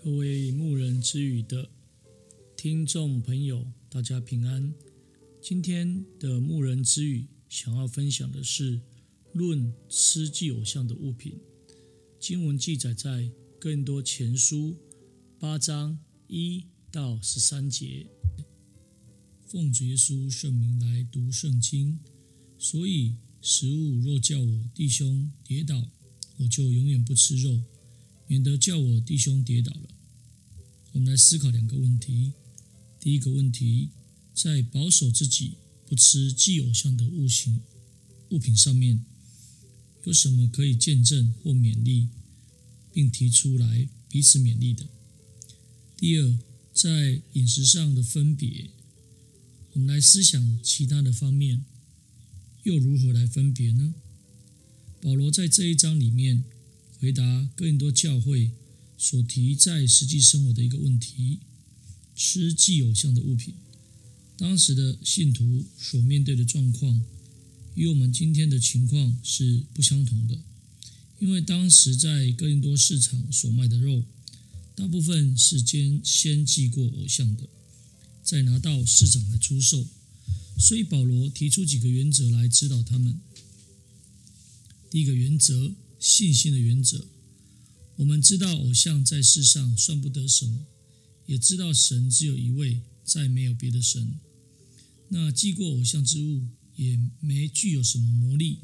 [0.00, 1.68] 各位牧人之语的
[2.56, 4.72] 听众朋友，大家平安。
[5.42, 8.80] 今天的牧人之语想要分享的是
[9.32, 11.36] 论吃祭偶像的物品。
[12.20, 14.76] 经文记载在更多前书
[15.36, 18.06] 八章一到十三节。
[19.48, 21.98] 奉主耶稣圣名来读圣经。
[22.56, 25.90] 所以食物若叫我弟兄跌倒，
[26.36, 27.60] 我就永远不吃肉。
[28.28, 29.88] 免得叫我弟兄跌倒了。
[30.92, 32.32] 我们来思考两个问题。
[33.00, 33.88] 第一个问题，
[34.34, 35.54] 在保守自己
[35.86, 37.60] 不吃祭偶像的物形
[38.30, 39.02] 物品上面，
[40.04, 42.08] 有什么可以见证或勉励，
[42.92, 44.86] 并提出来彼此勉励的？
[45.96, 46.38] 第二，
[46.74, 48.70] 在饮食上的分别，
[49.72, 51.64] 我们来思想其他的方面，
[52.64, 53.94] 又如何来分别呢？
[55.00, 56.44] 保罗在这一章里面。
[57.00, 58.50] 回答哥林多教会
[58.96, 61.38] 所提在实际生活的一个问题：
[62.16, 63.54] 吃祭偶像的物品。
[64.36, 67.04] 当时的信徒所面对的状况，
[67.76, 70.40] 与我们今天的情况是不相同的。
[71.20, 74.02] 因为当时在哥林多市场所卖的肉，
[74.74, 77.48] 大部分是先先祭过偶像的，
[78.24, 79.86] 再拿到市场来出售。
[80.58, 83.20] 所以保罗提出几个原则来指导他们。
[84.90, 85.76] 第一个原则。
[85.98, 87.06] 信心的原则，
[87.96, 90.66] 我们知道偶像在世上算不得什么，
[91.26, 94.18] 也知道神只有一位，再没有别的神。
[95.08, 96.46] 那祭过偶像之物
[96.76, 98.58] 也没具有什么魔力，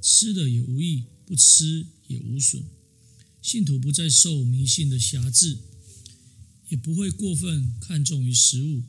[0.00, 2.62] 吃的也无益，不吃也无损。
[3.42, 5.58] 信徒不再受迷信的辖制，
[6.68, 8.82] 也不会过分看重于食物，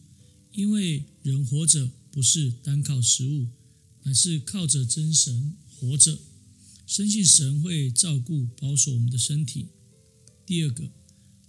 [0.51, 3.47] 因为人活着不是单靠食物，
[4.03, 6.19] 乃是靠着真神活着。
[6.89, 9.67] 深信神会照顾保守我们的身体。
[10.43, 10.91] 第二个，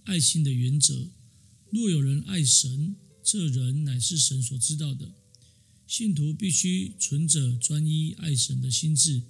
[0.03, 1.09] 爱心的原则：
[1.71, 5.15] 若有人爱神，这人乃是神所知道的。
[5.87, 9.23] 信徒必须存着专一爱神的心志，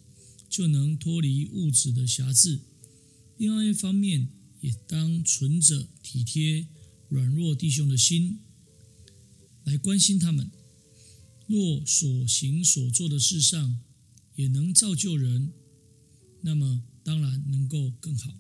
[0.50, 2.60] 就能脱离物质的辖制。
[3.38, 4.28] 另外一方面，
[4.60, 6.68] 也当存着体贴
[7.08, 8.40] 软弱弟兄的心，
[9.64, 10.52] 来关心他们。
[11.48, 13.80] 若所行所做的事上，
[14.36, 15.54] 也能造就人。
[16.42, 18.38] 那么当然能够更好。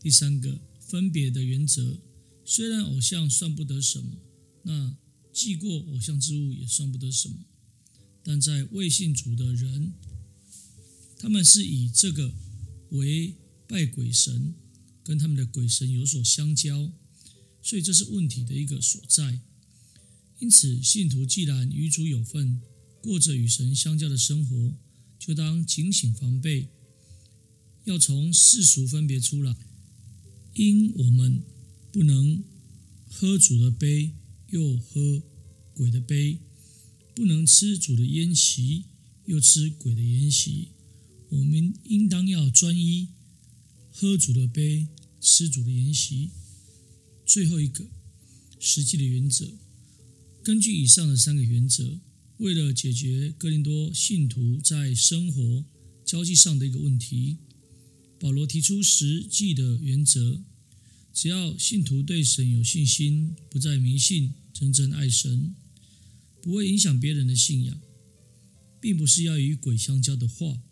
[0.00, 1.98] 第三个分别的原则，
[2.44, 4.16] 虽然偶像算不得什么，
[4.62, 4.96] 那
[5.32, 7.36] 祭过偶像之物也算不得什么，
[8.22, 9.92] 但在未信主的人，
[11.18, 12.32] 他们是以这个
[12.90, 13.34] 为
[13.66, 14.54] 拜鬼神，
[15.02, 16.92] 跟他们的鬼神有所相交，
[17.62, 19.40] 所以这是问题的一个所在。
[20.38, 22.62] 因此，信徒既然与主有份，
[23.02, 24.74] 过着与神相交的生活。
[25.18, 26.68] 就当警醒防备，
[27.84, 29.56] 要从世俗分别出来，
[30.54, 31.42] 因我们
[31.92, 32.42] 不能
[33.10, 34.14] 喝主的杯，
[34.48, 35.22] 又喝
[35.74, 36.38] 鬼的杯；
[37.14, 38.84] 不能吃主的筵席，
[39.26, 40.68] 又吃鬼的筵席。
[41.30, 43.08] 我们应当要专一，
[43.90, 44.86] 喝主的杯，
[45.20, 46.30] 吃主的筵席。
[47.26, 47.84] 最后一个
[48.58, 49.52] 实际的原则，
[50.42, 52.00] 根据以上的三个原则。
[52.38, 55.64] 为了解决哥林多信徒在生活
[56.04, 57.38] 交际上的一个问题，
[58.20, 60.40] 保罗提出实际的原则：
[61.12, 65.56] 只要信徒对神有信心，不再迷信，真正爱神，
[66.40, 67.80] 不会影响别人的信仰，
[68.80, 70.62] 并不是要与鬼相交的话，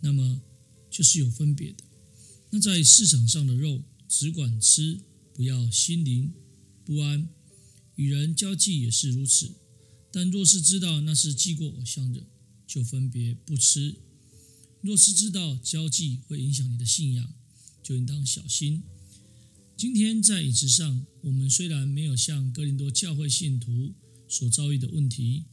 [0.00, 0.40] 那么
[0.88, 1.82] 就是有分别的。
[2.52, 5.00] 那在市场上的肉，只管吃，
[5.34, 6.32] 不要心灵
[6.84, 7.26] 不安；
[7.96, 9.50] 与人交际也是如此。
[10.12, 12.26] 但若是知道那是祭过偶像的，
[12.66, 13.94] 就分别不吃；
[14.80, 17.32] 若是知道交际会影响你的信仰，
[17.82, 18.82] 就应当小心。
[19.76, 23.94] 今天在饮食上，我们虽然没有像哥林多教会信徒
[24.28, 25.44] 所遭遇的问题，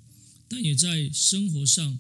[0.48, 2.00] 但也在生活上，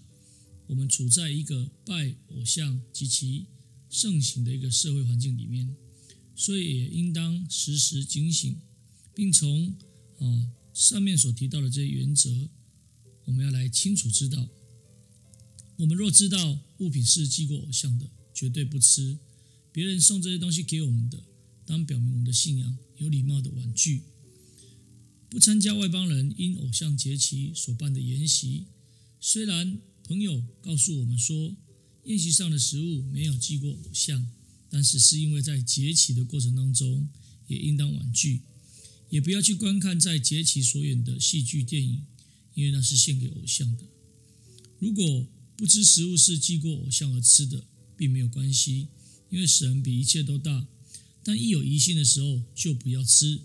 [0.65, 3.45] 我们处在一个拜偶像及其
[3.89, 5.75] 盛行的一个社会环境里面，
[6.35, 8.57] 所以也应当时时警醒，
[9.13, 9.75] 并从
[10.17, 10.49] 啊。
[10.77, 12.49] 上面所提到的这些原则，
[13.25, 14.47] 我们要来清楚知道。
[15.77, 19.17] 我们若知道物品是祭过偶像的，绝对不吃。
[19.71, 21.23] 别人送这些东西给我们的，
[21.65, 24.03] 当表明我们的信仰，有礼貌的婉拒。
[25.31, 28.67] 不参加外邦人因偶像节期所办的筵席。
[29.19, 31.55] 虽然朋友告诉我们说，
[32.03, 34.29] 宴席上的食物没有祭过偶像，
[34.69, 37.09] 但是是因为在节期的过程当中，
[37.47, 38.43] 也应当婉拒。
[39.09, 42.01] 也不要去观看在节期所演的戏剧电影，
[42.53, 43.83] 因为那是献给偶像的。
[44.79, 47.65] 如果不知食物是祭过偶像而吃的，
[47.95, 48.87] 并没有关系，
[49.29, 50.67] 因为神比一切都大。
[51.23, 53.41] 但一有疑心的时候就不要吃。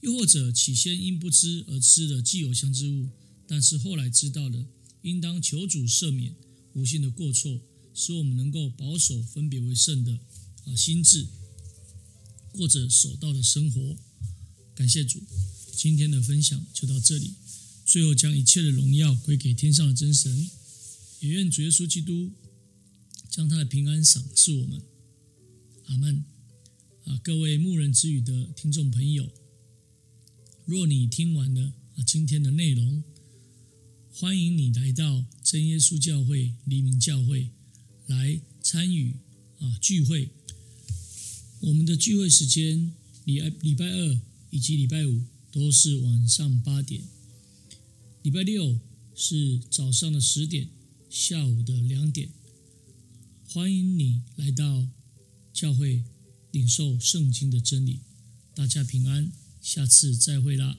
[0.00, 3.08] 又或者起先因不知而吃了祭偶像之物，
[3.46, 4.66] 但是后来知道了，
[5.02, 6.34] 应当求主赦免
[6.74, 7.60] 无心的过错，
[7.94, 10.18] 使我们能够保守分别为圣的
[10.66, 11.26] 啊心智，
[12.52, 13.96] 过着守道的生活。
[14.76, 15.22] 感谢主，
[15.74, 17.32] 今天的分享就到这里。
[17.86, 20.50] 最后将一切的荣耀归给天上的真神，
[21.20, 22.30] 也愿主耶稣基督
[23.30, 24.82] 将他的平安赏赐我们。
[25.86, 26.22] 阿门。
[27.04, 29.32] 啊，各位牧人之语的听众朋友，
[30.66, 33.02] 若你听完了啊今天的内容，
[34.10, 37.50] 欢迎你来到真耶稣教会黎明教会
[38.06, 39.14] 来参与
[39.60, 40.28] 啊聚会。
[41.60, 42.92] 我们的聚会时间
[43.24, 44.20] 礼拜礼拜二
[44.50, 47.02] 以及礼拜五都是晚上八点，
[48.22, 48.78] 礼拜六
[49.14, 50.68] 是早上的十点，
[51.08, 52.30] 下午的两点。
[53.48, 54.88] 欢迎你来到
[55.52, 56.04] 教会
[56.50, 58.00] 领受圣经的真理。
[58.54, 60.78] 大家平安，下次再会啦。